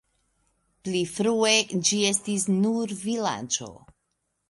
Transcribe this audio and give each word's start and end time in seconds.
Pli 0.87 1.01
frue 1.17 1.53
ĝi 1.91 2.01
estis 2.15 2.49
nur 2.57 2.99
vilaĝo. 3.07 3.73